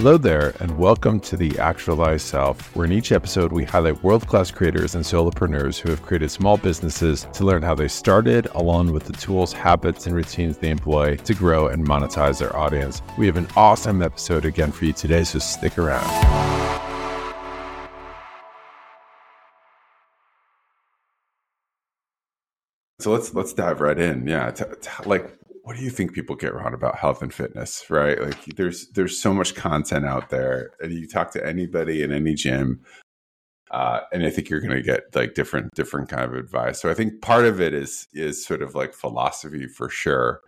[0.00, 4.26] Hello there, and welcome to the Actualized Self, where in each episode we highlight world
[4.26, 8.92] class creators and solopreneurs who have created small businesses to learn how they started, along
[8.92, 13.02] with the tools, habits, and routines they employ to grow and monetize their audience.
[13.18, 16.79] We have an awesome episode again for you today, so stick around.
[23.02, 24.26] So let's let's dive right in.
[24.26, 27.84] Yeah, t- t- like what do you think people get wrong about health and fitness
[27.90, 28.20] right?
[28.20, 30.70] Like there's there's so much content out there.
[30.80, 32.80] And you talk to anybody in any gym
[33.70, 36.80] uh, and i think you're going to get like different different kind of advice.
[36.80, 40.40] So i think part of it is is sort of like philosophy for sure.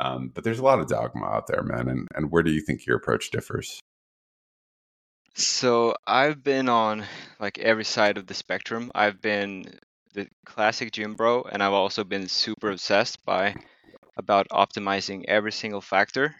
[0.00, 1.88] Um, but there's a lot of dogma out there man.
[1.88, 3.80] And, and where do you think your approach differs?
[5.34, 7.04] So i've been on
[7.40, 8.90] like every side of the spectrum.
[8.94, 9.78] I've been
[10.18, 13.54] the classic gym bro and i've also been super obsessed by
[14.18, 16.34] about optimizing every single factor.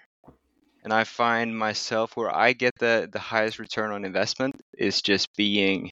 [0.84, 5.34] And I find myself where I get the, the highest return on investment is just
[5.36, 5.90] being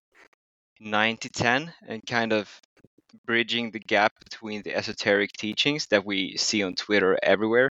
[0.81, 2.61] 90 10 and kind of
[3.25, 7.71] bridging the gap between the esoteric teachings that we see on Twitter everywhere.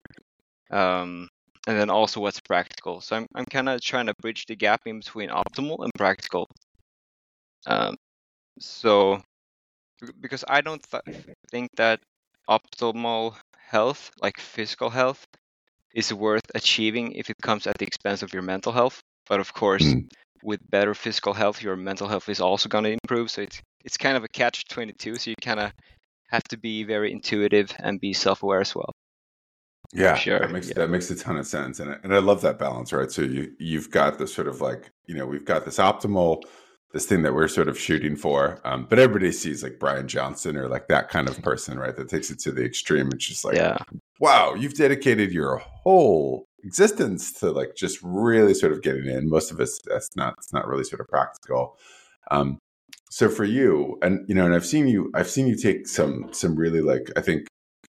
[0.71, 1.29] Um,
[1.67, 3.01] and then also what's practical.
[3.01, 6.47] So I'm, I'm kind of trying to bridge the gap in between optimal and practical.
[7.65, 7.95] Um,
[8.59, 9.21] so
[10.19, 11.99] because I don't th- think that
[12.49, 15.25] optimal health, like physical health,
[15.93, 19.01] is worth achieving if it comes at the expense of your mental health.
[19.27, 20.07] But of course, mm.
[20.43, 23.31] with better physical health, your mental health is also going to improve.
[23.31, 25.15] So it's it's kind of a catch twenty two.
[25.15, 25.71] So you kind of
[26.29, 28.91] have to be very intuitive and be self aware as well.
[29.93, 30.39] Yeah, sure.
[30.39, 30.75] That makes yeah.
[30.75, 33.11] that makes a ton of sense, and and I love that balance, right?
[33.11, 36.43] So you you've got this sort of like you know we've got this optimal
[36.95, 38.61] this thing that we're sort of shooting for.
[38.63, 41.93] Um, but everybody sees like Brian Johnson or like that kind of person, right?
[41.93, 43.09] That takes it to the extreme.
[43.11, 43.77] It's just like, yeah.
[44.21, 49.29] wow, you've dedicated your whole existence to like just really sort of getting in.
[49.29, 51.77] Most of us, that's not, it's not really sort of practical.
[52.31, 52.59] Um,
[53.09, 56.29] so for you, and you know, and I've seen you, I've seen you take some,
[56.31, 57.45] some really like, I think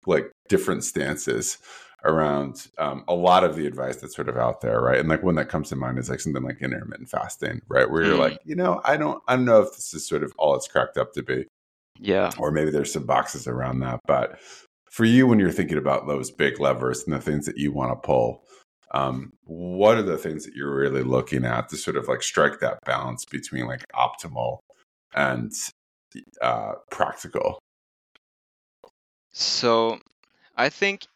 [0.07, 1.59] like different stances
[2.05, 5.01] around um, a lot of the advice that's sort of out there, right?
[5.01, 7.91] And like one that comes to mind is like something like intermittent fasting, right?
[7.91, 8.21] Where you're mm.
[8.21, 10.69] like, you know, I don't, I don't know if this is sort of all it's
[10.69, 11.47] cracked up to be.
[11.99, 12.31] Yeah.
[12.39, 14.01] Or maybe there's some boxes around that.
[14.07, 14.39] But
[14.91, 17.93] for you, when you're thinking about those big levers and the things that you want
[17.93, 18.45] to pull,
[18.93, 22.61] um, what are the things that you're really looking at to sort of like strike
[22.61, 24.59] that balance between like optimal
[25.15, 25.53] and
[26.43, 27.59] uh, practical?
[29.33, 29.99] So
[30.57, 31.07] I think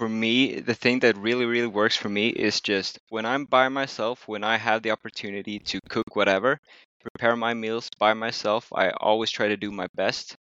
[0.00, 3.68] for me, the thing that really, really works for me is just when I'm by
[3.68, 6.58] myself, when I have the opportunity to cook whatever,
[7.02, 10.36] prepare my meals by myself, I always try to do my best.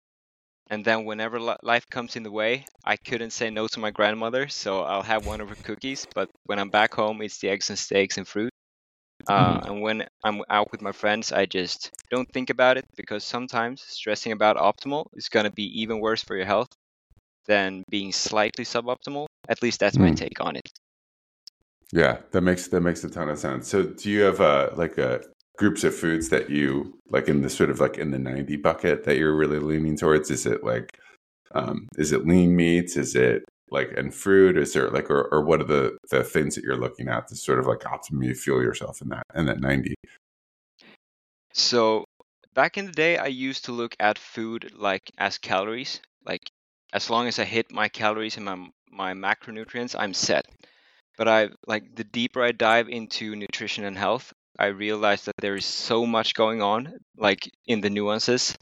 [0.69, 4.47] And then whenever life comes in the way, I couldn't say no to my grandmother,
[4.49, 6.07] so I'll have one of her cookies.
[6.15, 8.53] But when I'm back home, it's the eggs and steaks and fruit.
[9.27, 9.69] Uh, mm.
[9.69, 13.81] and when I'm out with my friends, I just don't think about it because sometimes
[13.81, 16.69] stressing about optimal is going to be even worse for your health
[17.47, 19.27] than being slightly suboptimal.
[19.49, 20.17] At least that's my mm.
[20.17, 20.69] take on it.
[21.93, 23.69] Yeah, that makes that makes a ton of sense.
[23.69, 25.23] So, do you have uh, like a uh,
[25.57, 29.05] groups of foods that you like in the sort of like in the ninety bucket
[29.05, 30.31] that you're really leaning towards?
[30.31, 30.99] Is it like
[31.55, 32.97] um, is it lean meats?
[32.97, 34.57] Is it like and fruit?
[34.57, 37.37] Is there like or, or what are the the things that you're looking at to
[37.37, 39.95] sort of like optimally fuel yourself in that in that ninety?
[41.53, 42.05] So
[42.55, 46.01] back in the day, I used to look at food like as calories.
[46.25, 46.51] Like
[46.93, 50.47] as long as I hit my calories and my my macronutrients, I'm set.
[51.19, 55.57] But I like the deeper I dive into nutrition and health, I realize that there
[55.57, 58.57] is so much going on, like in the nuances,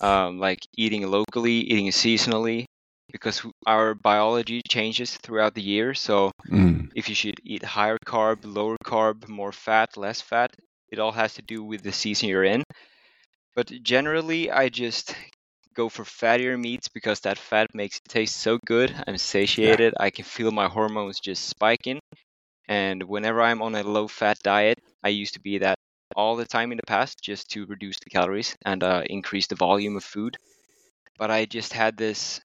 [0.00, 2.64] um, like eating locally, eating seasonally,
[3.12, 5.94] because our biology changes throughout the year.
[5.94, 6.90] So mm.
[6.94, 10.54] if you should eat higher carb, lower carb, more fat, less fat,
[10.90, 12.64] it all has to do with the season you're in.
[13.54, 15.14] But generally, I just
[15.78, 18.94] go for fattier meats because that fat makes it taste so good.
[19.06, 19.94] I'm satiated.
[19.94, 20.04] Yeah.
[20.06, 22.00] I can feel my hormones just spiking.
[22.68, 25.76] And whenever I'm on a low fat diet, I used to be that
[26.16, 29.56] all the time in the past just to reduce the calories and uh, increase the
[29.56, 30.36] volume of food.
[31.18, 32.40] But I just had this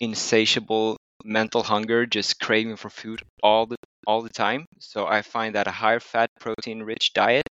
[0.00, 3.76] insatiable mental hunger, just craving for food all the
[4.06, 4.66] all the time.
[4.80, 7.46] So I find that a higher fat, protein rich diet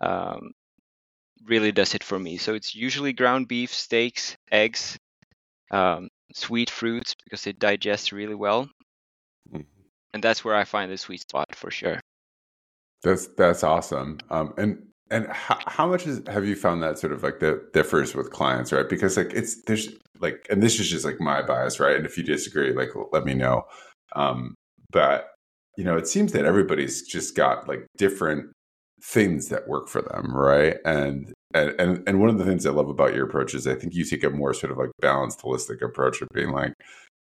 [0.00, 0.52] um,
[1.46, 2.36] really does it for me.
[2.36, 4.98] So it's usually ground beef, steaks, eggs,
[5.70, 8.68] um, sweet fruits because it digests really well,
[9.52, 9.62] mm-hmm.
[10.14, 12.00] and that's where I find the sweet spot for sure.
[13.02, 14.18] That's that's awesome.
[14.30, 17.72] Um, and and how, how much is, have you found that sort of like that
[17.72, 18.88] differs with clients, right?
[18.88, 19.88] Because like it's there's
[20.20, 21.96] like, and this is just like my bias, right?
[21.96, 23.64] And if you disagree, like let me know.
[24.14, 24.54] Um,
[24.90, 25.28] but
[25.76, 28.52] you know, it seems that everybody's just got like different
[29.02, 30.76] things that work for them, right?
[30.84, 33.94] And and and one of the things I love about your approach is I think
[33.94, 36.72] you take a more sort of like balanced, holistic approach of being like,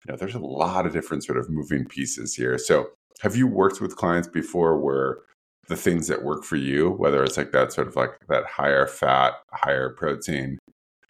[0.06, 2.58] you know, there's a lot of different sort of moving pieces here.
[2.58, 2.90] So,
[3.22, 5.20] have you worked with clients before where
[5.68, 8.88] the things that work for you, whether it's like that sort of like that higher
[8.88, 10.58] fat, higher protein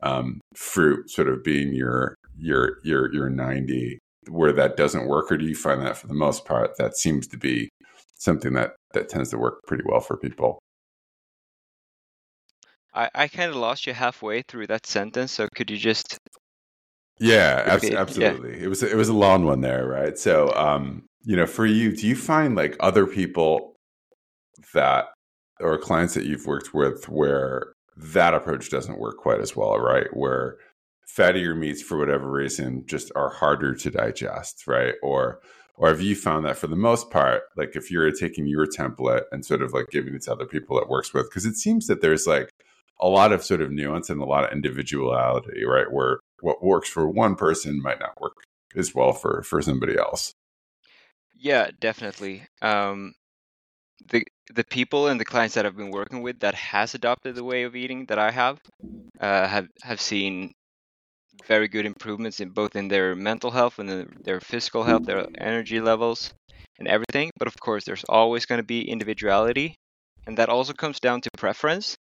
[0.03, 5.37] um, fruit, sort of being your your your your ninety, where that doesn't work, or
[5.37, 7.69] do you find that for the most part that seems to be
[8.19, 10.59] something that that tends to work pretty well for people?
[12.93, 16.17] I, I kind of lost you halfway through that sentence, so could you just?
[17.19, 18.57] Yeah, absolutely.
[18.57, 18.65] Yeah.
[18.65, 20.17] It was it was a long one there, right?
[20.17, 23.75] So, um, you know, for you, do you find like other people
[24.73, 25.05] that
[25.59, 30.07] or clients that you've worked with where that approach doesn't work quite as well, right?
[30.13, 30.57] Where
[31.17, 34.95] fattier meats, for whatever reason, just are harder to digest, right?
[35.03, 35.41] Or
[35.79, 39.23] or have you found that for the most part, like if you're taking your template
[39.31, 41.87] and sort of like giving it to other people that works with, because it seems
[41.87, 42.49] that there's like
[42.99, 45.89] a lot of sort of nuance and a lot of individuality, right?
[45.89, 48.33] Where what works for one person might not work
[48.75, 50.33] as well for for somebody else.
[51.33, 52.43] Yeah, definitely.
[52.61, 53.13] Um,
[54.11, 57.43] the the people and the clients that I've been working with that has adopted the
[57.45, 58.59] way of eating that I have
[59.21, 60.53] uh, have have seen
[61.47, 65.79] very good improvements in both in their mental health and their physical health, their energy
[65.79, 66.33] levels,
[66.77, 67.31] and everything.
[67.37, 69.75] But of course, there's always going to be individuality,
[70.27, 71.95] and that also comes down to preference,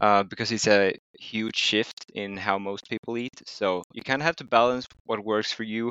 [0.00, 3.34] uh, because it's a huge shift in how most people eat.
[3.46, 5.90] So you kind of have to balance what works for you,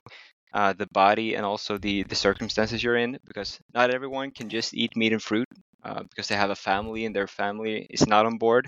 [0.53, 4.73] uh, the body, and also the the circumstances you're in, because not everyone can just
[4.73, 5.47] eat meat and fruit.
[5.83, 8.67] Uh, because they have a family and their family is not on board.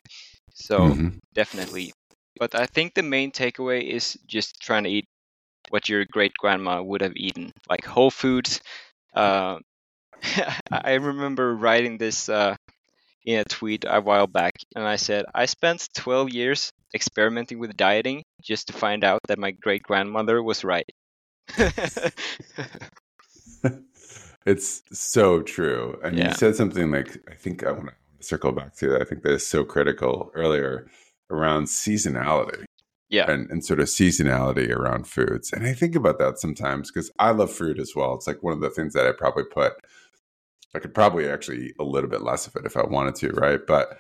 [0.56, 1.10] So mm-hmm.
[1.36, 1.94] definitely
[2.39, 5.06] but I think the main takeaway is just trying to eat
[5.69, 8.62] what your great grandma would have eaten, like whole foods.
[9.15, 9.59] Uh,
[10.71, 12.56] I remember writing this uh,
[13.25, 17.75] in a tweet a while back, and I said I spent 12 years experimenting with
[17.75, 20.89] dieting just to find out that my great grandmother was right.
[24.45, 26.30] it's so true, and yeah.
[26.30, 27.94] you said something like I think I want to
[28.25, 29.01] circle back to that.
[29.01, 30.88] I think that is so critical earlier
[31.33, 32.63] around seasonality.
[33.09, 33.30] Yeah.
[33.30, 35.53] And, and sort of seasonality around foods.
[35.53, 38.15] And I think about that sometimes because I love fruit as well.
[38.15, 39.74] It's like one of the things that I probably put,
[40.74, 43.30] I could probably actually eat a little bit less of it if I wanted to,
[43.33, 43.59] right?
[43.68, 44.00] But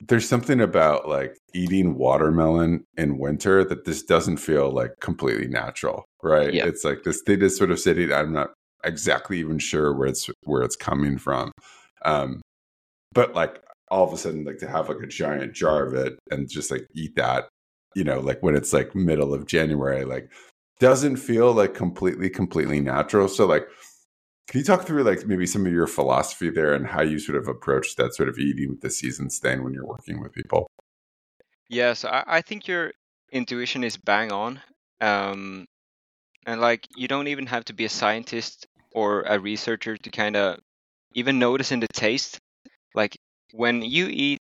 [0.00, 6.04] there's something about like eating watermelon in winter that this doesn't feel like completely natural,
[6.22, 6.54] right?
[6.54, 6.66] Yeah.
[6.66, 8.52] It's like this thing is sort of sitting, I'm not
[8.84, 11.50] exactly even sure where it's where it's coming from.
[12.04, 12.40] Um,
[13.12, 13.63] but like
[13.94, 16.70] all of a sudden like to have like a giant jar of it and just
[16.70, 17.48] like eat that
[17.94, 20.28] you know like when it's like middle of january like
[20.80, 23.28] doesn't feel like completely completely natural.
[23.28, 23.66] So like
[24.48, 27.38] can you talk through like maybe some of your philosophy there and how you sort
[27.38, 30.70] of approach that sort of eating with the seasons stain when you're working with people?
[31.68, 32.92] Yes I, I think your
[33.32, 34.60] intuition is bang on
[35.00, 35.66] um
[36.46, 40.36] and like you don't even have to be a scientist or a researcher to kind
[40.36, 40.60] of
[41.14, 42.38] even notice in the taste
[43.54, 44.40] when you eat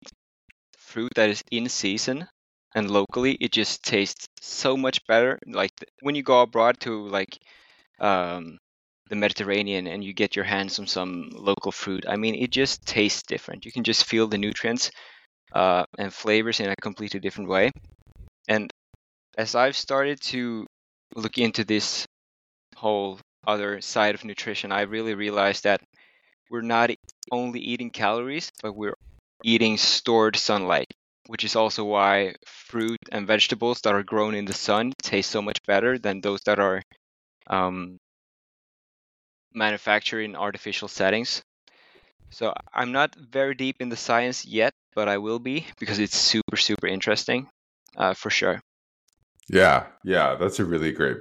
[0.77, 2.27] fruit that is in season
[2.73, 5.37] and locally, it just tastes so much better.
[5.45, 5.71] Like
[6.01, 7.37] when you go abroad to like
[7.99, 8.57] um,
[9.09, 12.85] the Mediterranean and you get your hands on some local fruit, I mean, it just
[12.87, 13.65] tastes different.
[13.65, 14.89] You can just feel the nutrients
[15.53, 17.71] uh, and flavors in a completely different way.
[18.47, 18.71] And
[19.37, 20.65] as I've started to
[21.15, 22.07] look into this
[22.75, 25.81] whole other side of nutrition, I really realized that
[26.49, 26.91] we're not
[27.31, 28.97] only eating calories, but we're
[29.43, 30.93] eating stored sunlight,
[31.27, 35.41] which is also why fruit and vegetables that are grown in the sun taste so
[35.41, 36.81] much better than those that are
[37.47, 37.97] um,
[39.53, 41.43] manufactured in artificial settings.
[42.29, 46.17] So I'm not very deep in the science yet, but I will be because it's
[46.17, 47.47] super, super interesting
[47.95, 48.59] uh, for sure.
[49.49, 51.17] Yeah, yeah, that's a really great,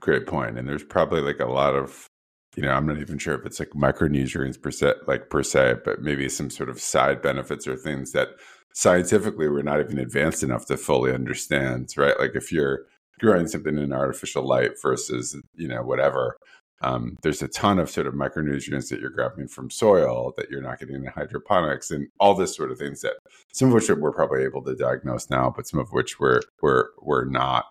[0.00, 0.58] great point.
[0.58, 2.08] And there's probably like a lot of
[2.56, 5.76] you know, I'm not even sure if it's like micronutrients per se, like per se,
[5.84, 8.28] but maybe some sort of side benefits or things that
[8.74, 12.18] scientifically we're not even advanced enough to fully understand, right?
[12.18, 12.86] Like if you're
[13.20, 16.36] growing something in artificial light versus, you know, whatever,
[16.80, 20.60] um, there's a ton of sort of micronutrients that you're grabbing from soil that you're
[20.60, 23.14] not getting in hydroponics and all this sort of things that
[23.52, 26.88] some of which we're probably able to diagnose now, but some of which we're we're
[27.00, 27.66] we're not.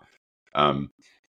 [0.55, 0.89] Um,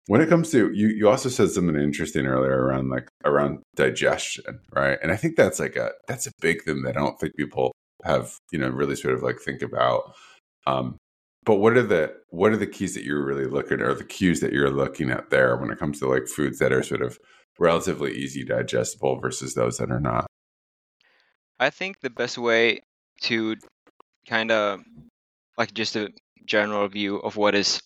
[0.08, 4.60] when it comes to you you also said something interesting earlier around like around digestion
[4.74, 4.98] right?
[5.02, 7.72] And i think that's like a that's a big thing that i don't think people
[8.04, 10.14] have you know really sort of like think about.
[10.66, 10.96] Um
[11.44, 14.04] but what are the what are the keys that you're really looking at or the
[14.04, 17.02] cues that you're looking at there when it comes to like foods that are sort
[17.02, 17.18] of
[17.58, 20.26] relatively easy digestible versus those that are not?
[21.58, 22.80] I think the best way
[23.22, 23.56] to
[24.28, 24.80] kind of
[25.58, 26.10] like just a
[26.44, 27.80] general view of what is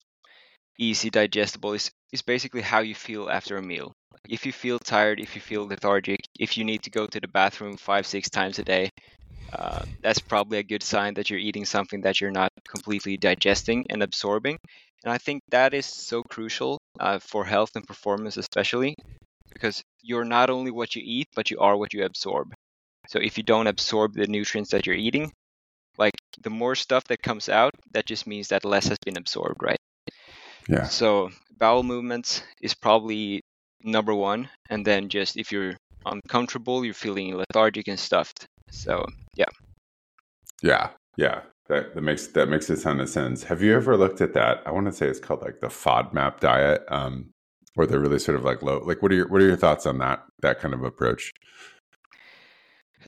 [0.79, 3.93] easy digestible is is basically how you feel after a meal.
[4.29, 7.29] If you feel tired, if you feel lethargic, if you need to go to the
[7.29, 8.91] bathroom five six times a day,
[9.53, 13.85] uh, that's probably a good sign that you're eating something that you're not completely digesting
[13.91, 14.59] and absorbing.
[15.05, 18.95] And I think that is so crucial uh, for health and performance, especially
[19.53, 22.53] because you're not only what you eat, but you are what you absorb.
[23.09, 25.33] So if you don't absorb the nutrients that you're eating,
[25.99, 29.63] like the more stuff that comes out, that just means that less has been absorbed,
[29.63, 29.79] right?
[30.69, 30.85] Yeah.
[30.85, 33.43] So bowel movements is probably
[33.83, 38.47] number one, and then just if you're uncomfortable, you're feeling lethargic and stuffed.
[38.71, 39.47] So yeah.
[40.63, 41.43] Yeah, yeah.
[41.69, 43.43] That that makes that makes a ton of sense.
[43.45, 44.63] Have you ever looked at that?
[44.67, 47.31] I want to say it's called like the FODMAP diet, um,
[47.75, 48.79] where they're really sort of like low.
[48.85, 51.33] Like, what are your what are your thoughts on that that kind of approach?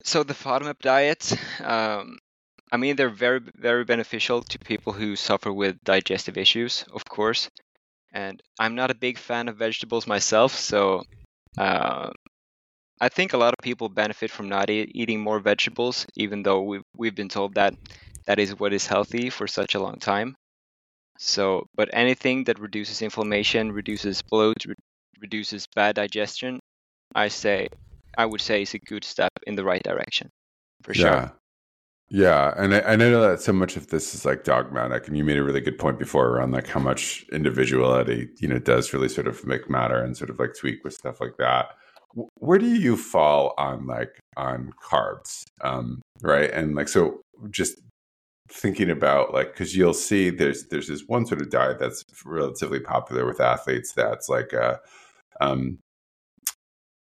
[0.03, 2.19] So the FODMAP diet, um,
[2.73, 7.49] I mean, they're very, very beneficial to people who suffer with digestive issues, of course.
[8.13, 11.05] And I'm not a big fan of vegetables myself, so
[11.59, 12.11] uh,
[13.01, 16.63] I think a lot of people benefit from not e- eating more vegetables, even though
[16.63, 17.75] we've, we've been told that
[18.27, 20.35] that is what is healthy for such a long time.
[21.19, 24.75] So, but anything that reduces inflammation, reduces bloat, re-
[25.21, 26.61] reduces bad digestion,
[27.15, 27.69] I say,
[28.17, 30.31] I would say is a good step in the right direction,
[30.83, 31.29] for sure.
[32.11, 32.55] Yeah.
[32.57, 35.37] And I, I, know that so much of this is like dogmatic, and you made
[35.37, 39.27] a really good point before around like how much individuality you know does really sort
[39.27, 41.69] of make matter and sort of like tweak with stuff like that.
[42.37, 46.51] Where do you fall on like on carbs, um, right?
[46.51, 47.79] And like so, just
[48.51, 52.81] thinking about like because you'll see there's there's this one sort of diet that's relatively
[52.81, 54.81] popular with athletes that's like a
[55.43, 55.79] um,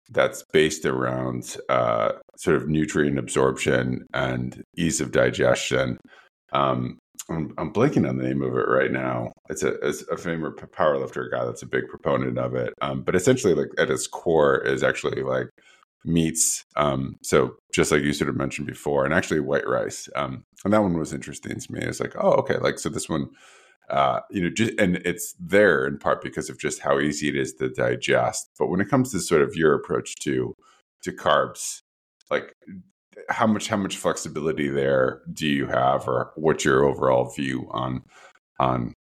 [0.09, 5.97] that's based around uh, sort of nutrient absorption and ease of digestion.
[6.53, 9.31] Um, I'm, I'm, blanking on the name of it right now.
[9.49, 12.73] It's a, it's a famous powerlifter guy that's a big proponent of it.
[12.81, 15.49] Um, but essentially, like at its core, is actually like
[16.05, 16.63] meats.
[16.77, 20.07] Um, so just like you sort of mentioned before, and actually white rice.
[20.15, 21.81] Um, and that one was interesting to me.
[21.81, 23.27] It's like, oh, okay, like so this one
[23.89, 27.35] uh, you know, just, and it's there in part because of just how easy it
[27.35, 28.49] is to digest.
[28.59, 30.53] But when it comes to sort of your approach to
[31.03, 31.81] to carbs,
[32.29, 32.53] like
[33.29, 38.03] how much how much flexibility there do you have, or what's your overall view on
[38.59, 38.93] on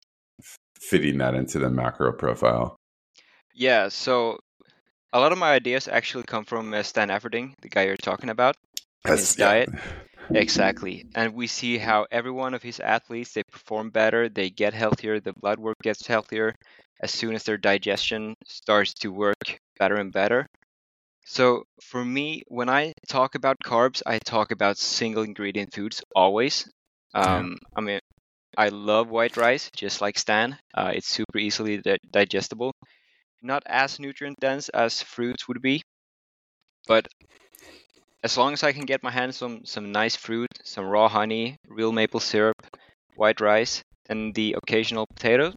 [0.79, 2.75] fitting that into the macro profile?
[3.53, 4.37] Yeah, so
[5.13, 8.29] a lot of my ideas actually come from uh, Stan Efferding, the guy you're talking
[8.29, 8.55] about,
[9.05, 9.69] his diet.
[9.73, 9.81] Yeah.
[10.29, 11.05] Exactly.
[11.15, 15.21] And we see how every one of his athletes they perform better, they get healthier,
[15.21, 16.53] the blood work gets healthier
[17.01, 20.45] as soon as their digestion starts to work better and better.
[21.27, 26.67] So for me, when I talk about carbs, I talk about single ingredient foods always.
[27.13, 27.99] Um, I mean,
[28.57, 30.59] I love white rice, just like Stan.
[30.73, 32.73] Uh, it's super easily di- digestible,
[33.41, 35.83] not as nutrient dense as fruits would be,
[36.87, 37.07] but
[38.23, 41.57] as long as I can get my hands on some nice fruit, some raw honey,
[41.67, 42.55] real maple syrup,
[43.15, 45.53] white rice, and the occasional potato,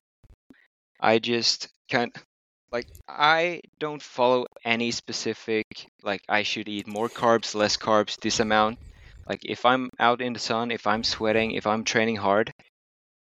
[1.01, 2.17] I just can't
[2.73, 5.67] like I don't follow any specific
[6.03, 8.79] like I should eat more carbs, less carbs, this amount.
[9.29, 12.53] Like if I'm out in the sun, if I'm sweating, if I'm training hard,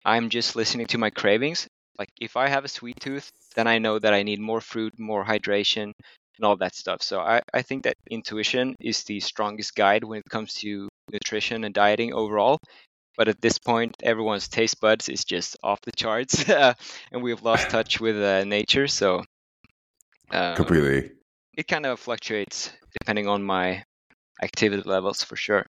[0.05, 1.69] I'm just listening to my cravings.
[1.99, 4.99] Like if I have a sweet tooth, then I know that I need more fruit,
[4.99, 5.93] more hydration,
[6.39, 7.03] and all that stuff.
[7.03, 11.65] So I, I think that intuition is the strongest guide when it comes to nutrition
[11.65, 12.59] and dieting overall.
[13.17, 16.49] But at this point, everyone's taste buds is just off the charts,
[17.13, 18.89] and we've lost touch with uh, nature.
[18.89, 19.25] So
[20.31, 21.11] um, completely,
[21.57, 23.83] it kind of fluctuates depending on my
[24.43, 25.67] activity levels for sure.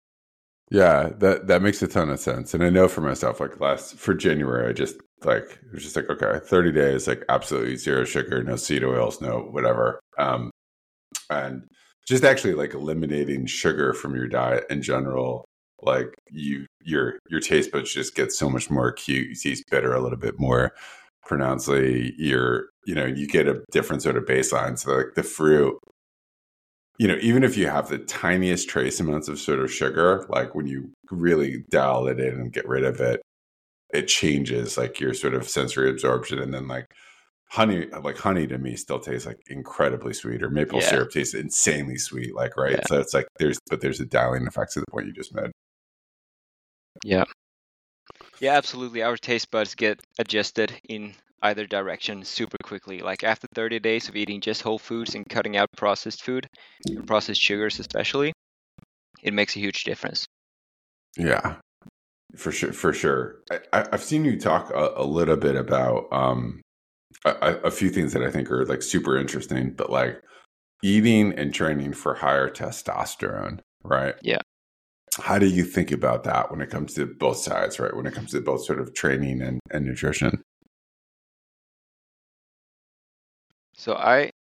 [0.72, 2.54] Yeah, that that makes a ton of sense.
[2.54, 5.96] And I know for myself, like last for January, I just like it was just
[5.96, 10.00] like okay, thirty days, like absolutely zero sugar, no seed oils, no whatever.
[10.18, 10.50] Um,
[11.30, 11.64] and
[12.08, 15.46] just actually like eliminating sugar from your diet in general
[15.82, 19.94] like you your your taste buds just get so much more acute you taste bitter
[19.94, 20.74] a little bit more
[21.26, 24.78] pronouncedly you're you know you get a different sort of baseline.
[24.78, 25.78] So like the fruit
[26.98, 30.56] you know even if you have the tiniest trace amounts of sort of sugar like
[30.56, 33.22] when you really dial it in and get rid of it
[33.96, 36.40] it changes like your sort of sensory absorption.
[36.40, 36.92] And then like
[37.50, 40.90] honey like honey to me still tastes like incredibly sweet or maple yeah.
[40.90, 42.74] syrup tastes insanely sweet like right?
[42.74, 42.86] Yeah.
[42.88, 45.52] so it's like there's but there's a dialing effect to the point you just made.
[47.04, 47.26] Yeah.
[48.40, 49.04] Yeah absolutely.
[49.04, 54.16] Our taste buds get adjusted in either direction super quickly like after 30 days of
[54.16, 56.48] eating just whole foods and cutting out processed food
[56.88, 58.34] and processed sugars especially
[59.26, 60.28] it makes a huge difference.
[61.18, 61.56] Yeah,
[62.38, 62.72] for sure.
[62.72, 63.42] For sure.
[63.74, 66.62] I, have seen you talk a, a little bit about um,
[67.26, 70.22] a, a, few things that I think are like super interesting, but like
[70.84, 74.16] eating and training for higher testosterone, right?
[74.22, 74.42] Yeah.
[75.18, 77.96] How do you think about that when it comes to both sides, right?
[77.96, 80.44] When it comes to both sort of training and, and nutrition?
[83.76, 84.32] So I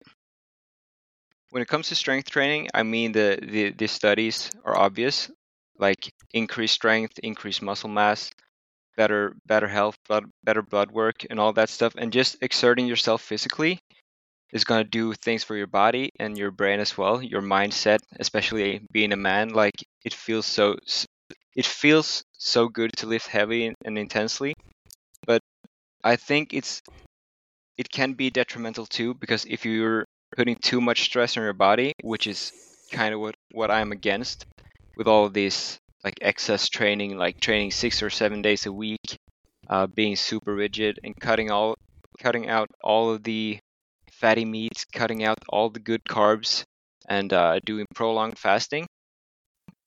[1.51, 5.31] when it comes to strength training, I mean the, the, the studies are obvious,
[5.79, 8.31] like increased strength, increased muscle mass,
[8.97, 11.95] better better health, blood, better blood work, and all that stuff.
[11.97, 13.81] And just exerting yourself physically
[14.53, 17.23] is to do things for your body and your brain as well.
[17.23, 19.75] Your mindset, especially being a man, like
[20.05, 20.77] it feels so
[21.57, 24.55] it feels so good to lift heavy and intensely.
[25.27, 25.41] But
[26.05, 26.83] I think it's
[27.77, 30.05] it can be detrimental too because if you're
[30.37, 32.53] putting too much stress on your body, which is
[32.93, 34.47] kind of what what I'm against
[34.97, 39.17] with all of this like excess training, like training six or seven days a week,
[39.69, 41.77] uh, being super rigid and cutting all
[42.21, 43.59] cutting out all of the
[44.11, 46.65] fatty meats, cutting out all the good carbs,
[47.09, 48.87] and uh, doing prolonged fasting.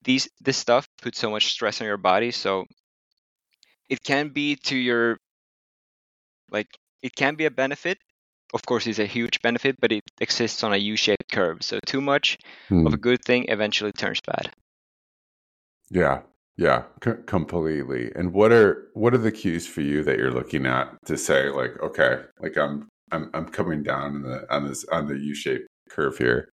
[0.04, 2.66] These this stuff puts so much stress on your body, so
[3.90, 5.18] it can be to your
[6.52, 6.68] like
[7.02, 7.98] it can be a benefit
[8.54, 11.62] of course it's a huge benefit, but it exists on a U-shaped curve.
[11.62, 12.38] So too much
[12.70, 12.88] hmm.
[12.88, 14.52] of a good thing eventually turns bad.
[15.90, 16.22] Yeah,
[16.58, 18.12] yeah, c- completely.
[18.16, 21.50] And what are what are the cues for you that you're looking at to say
[21.50, 26.18] like, okay, like I'm I'm I'm coming down the, on this on the U-shaped curve
[26.18, 26.50] here?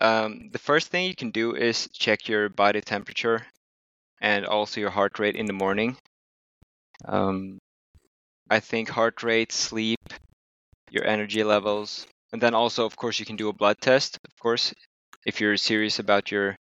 [0.00, 3.44] Um, the first thing you can do is check your body temperature
[4.20, 5.96] and also your heart rate in the morning.
[7.04, 7.58] Um,
[8.50, 10.00] I think heart rate, sleep,
[10.90, 14.18] your energy levels, and then also, of course, you can do a blood test.
[14.24, 14.74] Of course,
[15.26, 16.56] if you're serious about your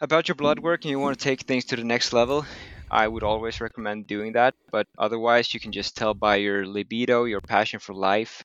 [0.00, 2.44] about your blood work and you want to take things to the next level,
[2.90, 4.54] I would always recommend doing that.
[4.70, 8.42] But otherwise, you can just tell by your libido, your passion for life.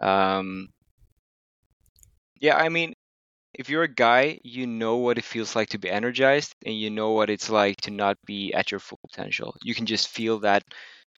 [0.00, 0.68] Um,
[2.40, 2.94] yeah, I mean,
[3.54, 6.90] if you're a guy, you know what it feels like to be energized, and you
[6.90, 9.56] know what it's like to not be at your full potential.
[9.62, 10.64] You can just feel that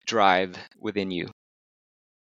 [0.06, 1.30] drive within you.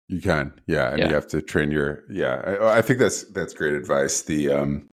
[0.07, 1.07] You can, yeah, and yeah.
[1.07, 2.35] you have to train your yeah.
[2.45, 4.21] I, I, think that's that's great advice.
[4.21, 4.87] The um,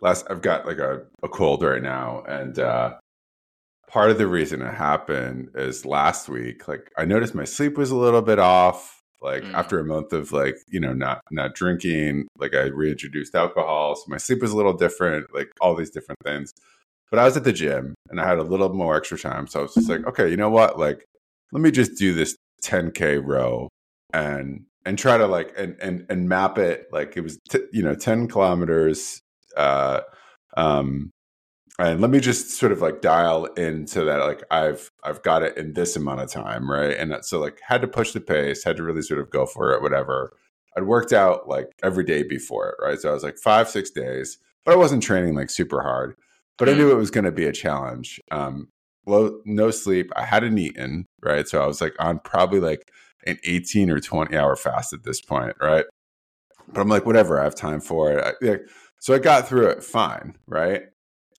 [0.00, 2.94] last I've got like a, a cold right now, and uh,
[3.88, 6.66] part of the reason it happened is last week.
[6.66, 8.94] Like I noticed my sleep was a little bit off.
[9.20, 9.52] Like mm.
[9.52, 14.04] after a month of like you know not not drinking, like I reintroduced alcohol, so
[14.08, 15.34] my sleep was a little different.
[15.34, 16.54] Like all these different things.
[17.10, 19.60] But I was at the gym and I had a little more extra time, so
[19.60, 21.04] I was just like, okay, you know what, like
[21.52, 23.68] let me just do this 10k row
[24.12, 27.82] and and try to like and and and map it like it was t- you
[27.82, 29.20] know 10 kilometers
[29.56, 30.00] uh
[30.56, 31.10] um
[31.78, 35.56] and let me just sort of like dial into that like i've i've got it
[35.56, 36.96] in this amount of time right?
[36.96, 39.72] And so like had to push the pace had to really sort of go for
[39.72, 40.32] it whatever.
[40.76, 42.98] I'd worked out like every day before it right?
[42.98, 46.16] So i was like five six days but i wasn't training like super hard
[46.56, 46.78] but i mm.
[46.78, 48.68] knew it was going to be a challenge um
[49.06, 50.10] low, no sleep.
[50.16, 51.48] I hadn't eaten, right?
[51.48, 52.90] So I was like on probably like
[53.26, 55.84] an 18 or 20 hour fast at this point, right?
[56.68, 58.24] But I'm like, whatever, I have time for it.
[58.24, 58.68] I, like,
[59.00, 60.82] so I got through it fine, right?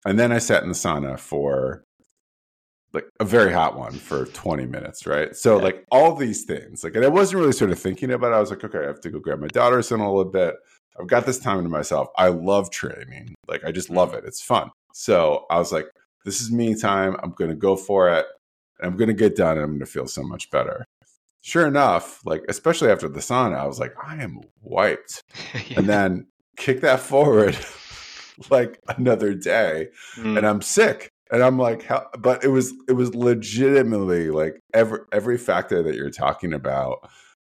[0.05, 1.83] And then I sat in the sauna for
[2.93, 5.35] like a very hot one for 20 minutes, right?
[5.35, 5.63] So yeah.
[5.63, 8.35] like all these things, like, and I wasn't really sort of thinking about it.
[8.35, 10.55] I was like, okay, I have to go grab my daughters in a little bit.
[10.99, 12.07] I've got this time to myself.
[12.17, 13.35] I love training.
[13.47, 14.19] Like I just love mm-hmm.
[14.19, 14.25] it.
[14.25, 14.71] It's fun.
[14.93, 15.85] So I was like,
[16.25, 17.15] this is me time.
[17.23, 18.25] I'm going to go for it.
[18.81, 20.85] I'm going to get done and I'm going to feel so much better.
[21.41, 25.23] Sure enough, like, especially after the sauna, I was like, I am wiped.
[25.69, 25.79] yeah.
[25.79, 26.27] And then
[26.57, 27.57] kick that forward
[28.49, 30.37] like another day mm.
[30.37, 31.09] and I'm sick.
[31.31, 35.95] And I'm like, how, but it was, it was legitimately like every, every factor that
[35.95, 37.09] you're talking about.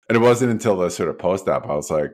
[0.10, 2.12] And it wasn't until the sort of post op, I was like,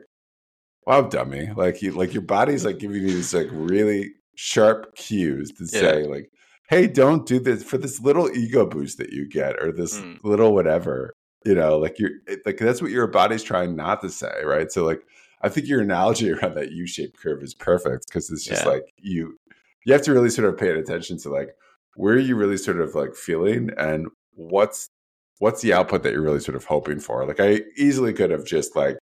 [0.86, 1.50] wow, dummy.
[1.56, 5.80] Like you, like your body's like giving you these like really sharp cues to yeah.
[5.80, 6.30] say like,
[6.68, 10.18] hey, don't do this for this little ego boost that you get or this mm.
[10.22, 11.14] little whatever.
[11.44, 12.10] You know, like you're
[12.44, 14.70] like that's what your body's trying not to say, right?
[14.70, 15.02] So like
[15.42, 18.70] I think your analogy around that U-shaped curve is perfect because it's just yeah.
[18.70, 19.38] like you
[19.84, 21.50] you have to really sort of pay attention to like
[21.94, 24.90] where are you really sort of like feeling and what's
[25.38, 27.26] what's the output that you're really sort of hoping for.
[27.26, 28.96] Like I easily could have just like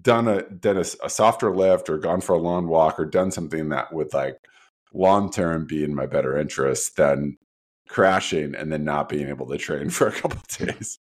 [0.00, 3.30] done a done a, a softer lift or gone for a long walk or done
[3.30, 4.36] something that would like
[4.92, 7.36] long term be in my better interest than
[7.88, 10.98] crashing and then not being able to train for a couple days.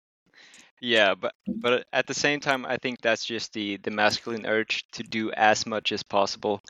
[0.81, 4.85] yeah, but but at the same time, I think that's just the the masculine urge
[4.93, 6.61] to do as much as possible.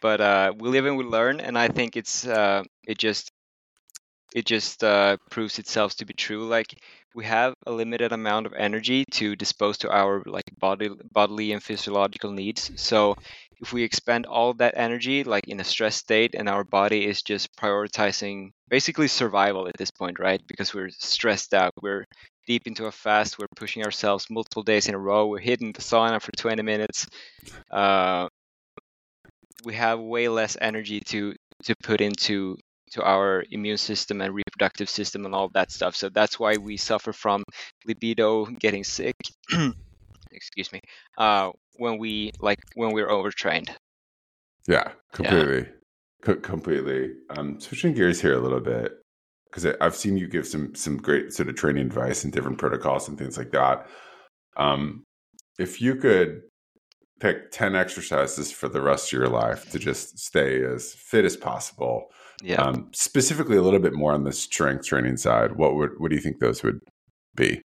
[0.00, 3.30] But uh, we live and we learn, and I think it's uh, it just
[4.34, 6.46] it just uh, proves itself to be true.
[6.46, 6.74] Like
[7.14, 11.62] we have a limited amount of energy to dispose to our like body bodily and
[11.62, 12.70] physiological needs.
[12.76, 13.16] So
[13.64, 17.22] if we expend all that energy like in a stress state and our body is
[17.22, 20.42] just prioritizing basically survival at this point, right?
[20.46, 22.04] Because we're stressed out, we're
[22.46, 25.80] deep into a fast, we're pushing ourselves multiple days in a row, we're hitting the
[25.80, 27.06] sauna for 20 minutes.
[27.70, 28.28] Uh,
[29.64, 32.58] we have way less energy to to put into
[32.90, 35.96] to our immune system and reproductive system and all that stuff.
[35.96, 37.42] So that's why we suffer from
[37.86, 39.16] libido, getting sick.
[40.34, 40.80] excuse me.
[41.18, 43.70] Uh, when we like when we're overtrained.
[44.66, 45.68] Yeah, completely,
[46.26, 46.34] yeah.
[46.34, 47.12] C- completely.
[47.30, 48.92] Um, switching gears here a little bit
[49.50, 53.08] because I've seen you give some some great sort of training advice and different protocols
[53.08, 53.86] and things like that.
[54.56, 55.04] Um,
[55.58, 56.42] if you could
[57.20, 61.36] pick 10 exercises for the rest of your life to just stay as fit as
[61.36, 62.06] possible.
[62.42, 62.60] Yeah.
[62.60, 65.56] Um, specifically, a little bit more on the strength training side.
[65.56, 66.80] What would what do you think those would
[67.34, 67.62] be?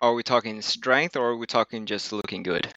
[0.00, 2.72] Are we talking strength or are we talking just looking good?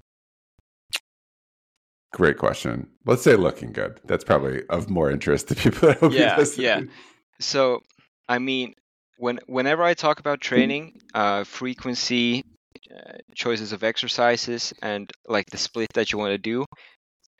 [2.13, 2.87] Great question.
[3.05, 3.99] Let's say looking good.
[4.05, 5.93] That's probably of more interest to people.
[6.11, 6.81] yeah, yeah.
[7.39, 7.81] So,
[8.27, 8.73] I mean,
[9.17, 12.43] when whenever I talk about training, uh, frequency,
[12.91, 16.65] uh, choices of exercises and like the split that you want to do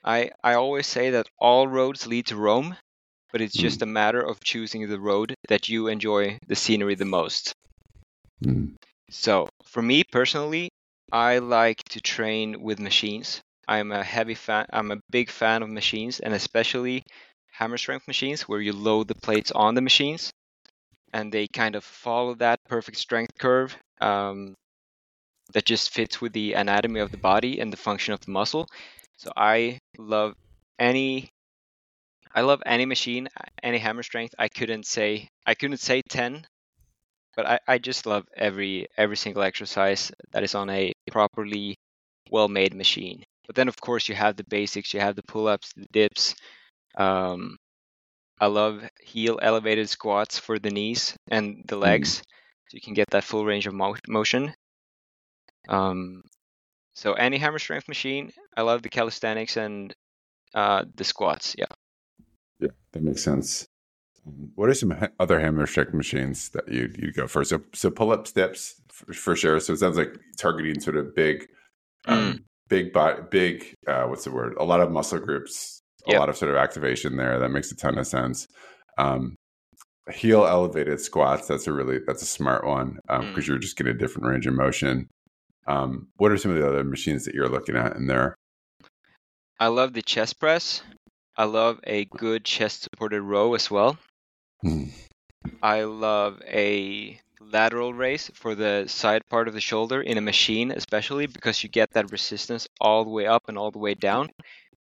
[0.04, 2.74] i i always say that all roads lead to rome
[3.32, 3.82] but it's just mm.
[3.82, 7.52] a matter of choosing the road that you enjoy the scenery the most
[8.42, 8.72] mm.
[9.12, 10.68] So for me personally
[11.12, 15.68] i like to train with machines i'm a heavy fan i'm a big fan of
[15.68, 17.04] machines and especially
[17.52, 20.32] hammer strength machines where you load the plates on the machines
[21.12, 24.54] and they kind of follow that perfect strength curve um,
[25.52, 28.66] that just fits with the anatomy of the body and the function of the muscle.
[29.16, 30.34] So I love
[30.78, 31.30] any
[32.34, 33.28] I love any machine,
[33.62, 34.34] any hammer strength.
[34.38, 36.46] I couldn't say I couldn't say 10,
[37.36, 41.76] but I, I just love every every single exercise that is on a properly
[42.30, 43.24] well-made machine.
[43.46, 46.34] But then of course you have the basics, you have the pull-ups, the dips.
[46.96, 47.56] Um,
[48.40, 52.22] I love heel elevated squats for the knees and the legs, mm.
[52.68, 54.54] so you can get that full range of mo- motion.
[55.68, 56.22] Um,
[56.94, 59.94] so any hammer strength machine, I love the calisthenics and
[60.54, 61.54] uh, the squats.
[61.56, 61.66] Yeah.
[62.58, 63.66] Yeah, that makes sense.
[64.24, 67.44] What are some other hammer strength machines that you you go for?
[67.44, 69.58] So so pull-ups dips for, for, sure.
[69.60, 71.48] So it sounds like targeting sort of big,
[72.06, 72.38] um, mm.
[72.68, 73.74] big body, big.
[73.86, 74.54] Uh, what's the word?
[74.58, 76.20] A lot of muscle groups, a yep.
[76.20, 77.38] lot of sort of activation there.
[77.40, 78.46] That makes a ton of sense.
[78.96, 79.34] Um,
[80.10, 81.48] heel elevated squats.
[81.48, 83.46] That's a really that's a smart one because um, mm.
[83.46, 85.08] you're just getting a different range of motion.
[85.66, 88.36] Um, what are some of the other machines that you're looking at in there?
[89.58, 90.82] I love the chest press.
[91.36, 93.96] I love a good chest supported row as well.
[94.64, 94.90] Mm.
[95.62, 100.70] I love a lateral raise for the side part of the shoulder in a machine,
[100.70, 104.28] especially because you get that resistance all the way up and all the way down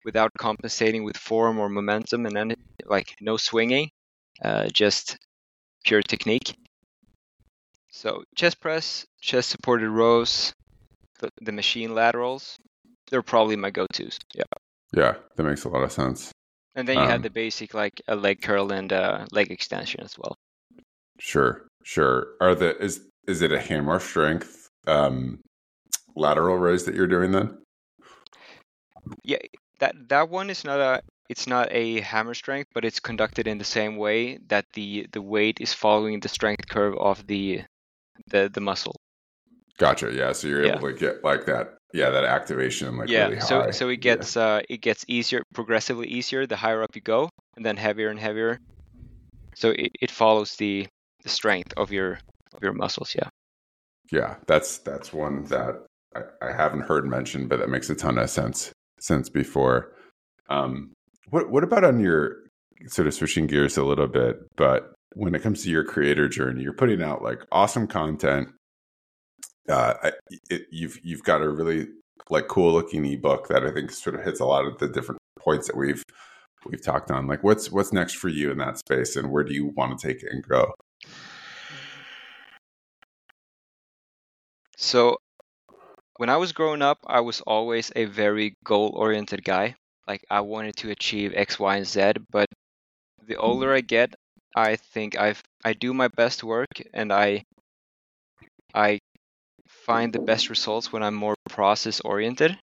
[0.04, 2.54] without compensating with form or momentum and then
[2.86, 3.90] like no swinging,
[4.42, 5.18] uh, just
[5.84, 6.56] pure technique.
[7.90, 10.52] So chest press, chest supported rows,
[11.20, 12.58] the, the machine laterals,
[13.10, 14.18] they're probably my go-tos.
[14.34, 14.44] Yeah.
[14.94, 16.30] Yeah, that makes a lot of sense.
[16.74, 20.00] And then you um, have the basic like a leg curl and a leg extension
[20.00, 20.36] as well.
[21.18, 22.28] Sure, sure.
[22.40, 25.40] Are the is is it a hammer strength um,
[26.14, 27.58] lateral raise that you're doing then?
[29.24, 29.38] Yeah,
[29.80, 33.58] that that one is not a it's not a hammer strength, but it's conducted in
[33.58, 37.62] the same way that the the weight is following the strength curve of the
[38.28, 38.96] the the muscle.
[39.78, 40.12] Gotcha.
[40.12, 40.32] Yeah.
[40.32, 41.77] So you're able to get like that.
[41.92, 43.28] Yeah, that activation like yeah.
[43.28, 44.42] Really so so it gets yeah.
[44.42, 48.20] uh it gets easier, progressively easier the higher up you go, and then heavier and
[48.20, 48.58] heavier.
[49.54, 50.86] So it, it follows the
[51.22, 52.20] the strength of your
[52.54, 53.14] of your muscles.
[53.14, 53.28] Yeah.
[54.10, 58.18] Yeah, that's that's one that I, I haven't heard mentioned, but that makes a ton
[58.18, 59.92] of sense since before.
[60.48, 60.92] Um,
[61.30, 62.36] what what about on your
[62.86, 66.62] sort of switching gears a little bit, but when it comes to your creator journey,
[66.62, 68.48] you're putting out like awesome content
[69.68, 70.10] uh,
[70.50, 71.88] it, you've you've got a really
[72.30, 75.20] like cool looking ebook that I think sort of hits a lot of the different
[75.38, 76.02] points that we've
[76.66, 77.26] we've talked on.
[77.26, 80.06] Like, what's what's next for you in that space, and where do you want to
[80.06, 80.74] take it and go?
[84.76, 85.16] So,
[86.16, 89.74] when I was growing up, I was always a very goal oriented guy.
[90.06, 92.12] Like, I wanted to achieve X, Y, and Z.
[92.30, 92.48] But
[93.26, 94.14] the older I get,
[94.56, 97.44] I think I've I do my best work and I
[98.74, 98.98] I
[99.88, 102.58] find the best results when I'm more process oriented.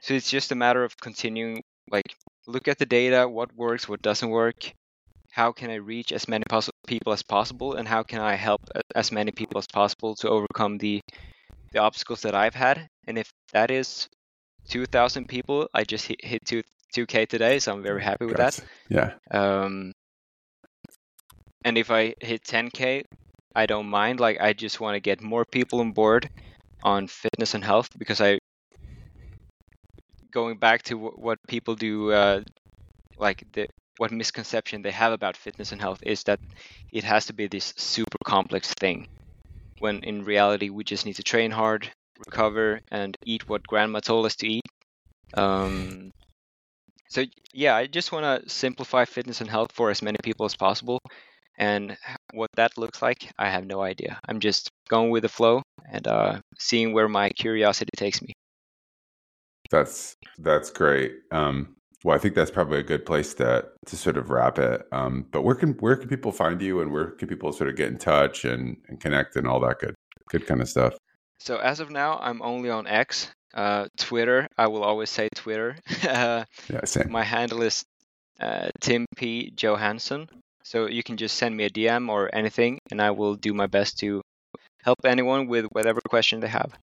[0.00, 2.14] So it's just a matter of continuing, like,
[2.46, 4.72] look at the data, what works, what doesn't work,
[5.32, 8.60] how can I reach as many pos- people as possible, and how can I help
[8.94, 11.00] as many people as possible to overcome the
[11.72, 12.88] the obstacles that I've had.
[13.06, 14.08] And if that is
[14.68, 16.62] 2,000 people, I just hit, hit two
[16.96, 18.58] 2K today, so I'm very happy with that.
[18.88, 19.12] Yeah.
[19.30, 19.92] Um,
[21.64, 23.04] and if I hit 10K,
[23.58, 24.20] I don't mind.
[24.20, 26.30] Like I just want to get more people on board
[26.82, 28.38] on fitness and health because I
[30.30, 32.42] going back to w- what people do uh,
[33.18, 33.66] like the
[33.98, 36.40] what misconception they have about fitness and health is that
[36.92, 39.06] it has to be this super complex thing
[39.80, 41.90] when in reality we just need to train hard
[42.26, 44.62] recover and eat what grandma told us to eat
[45.36, 46.10] um,
[47.08, 50.56] so yeah i just want to simplify fitness and health for as many people as
[50.56, 51.00] possible
[51.58, 51.96] and
[52.32, 54.18] what that looks like, I have no idea.
[54.28, 58.32] I'm just going with the flow and uh, seeing where my curiosity takes me.
[59.70, 61.12] That's that's great.
[61.30, 64.86] Um, well, I think that's probably a good place to to sort of wrap it.
[64.92, 67.76] Um, but where can where can people find you, and where can people sort of
[67.76, 69.94] get in touch and, and connect and all that good
[70.30, 70.94] good kind of stuff?
[71.40, 74.46] So as of now, I'm only on X, uh, Twitter.
[74.56, 75.76] I will always say Twitter.
[76.02, 77.10] uh, yeah, same.
[77.10, 77.84] My handle is
[78.40, 80.28] uh, Tim P Johansson.
[80.68, 83.66] So you can just send me a DM or anything, and I will do my
[83.66, 84.20] best to
[84.82, 86.78] help anyone with whatever question they have.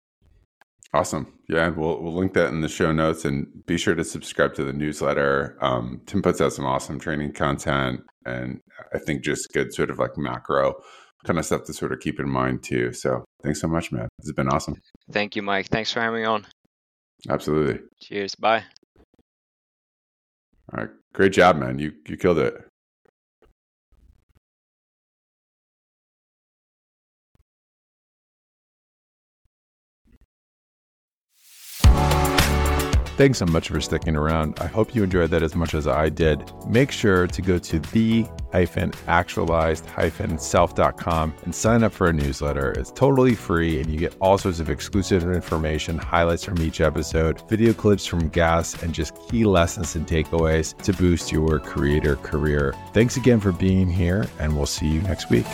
[0.94, 1.36] Awesome.
[1.48, 4.64] Yeah, we'll we'll link that in the show notes, and be sure to subscribe to
[4.64, 5.58] the newsletter.
[5.60, 8.60] Um, Tim puts out some awesome training content, and
[8.94, 10.74] I think just good sort of like macro
[11.24, 12.92] kind of stuff to sort of keep in mind too.
[12.92, 14.06] So thanks so much, man.
[14.18, 14.76] This has been awesome.
[15.10, 15.66] Thank you, Mike.
[15.66, 16.46] Thanks for having me on.
[17.28, 17.80] Absolutely.
[18.00, 18.36] Cheers.
[18.36, 18.62] Bye.
[20.72, 20.90] All right.
[21.14, 21.80] Great job, man.
[21.80, 22.64] You you killed it.
[33.22, 34.58] Thanks so much for sticking around.
[34.58, 36.52] I hope you enjoyed that as much as I did.
[36.66, 38.26] Make sure to go to the
[39.06, 39.86] actualized
[40.38, 42.72] self.com and sign up for a newsletter.
[42.72, 47.48] It's totally free and you get all sorts of exclusive information, highlights from each episode,
[47.48, 52.74] video clips from guests, and just key lessons and takeaways to boost your creator career.
[52.92, 55.46] Thanks again for being here, and we'll see you next week.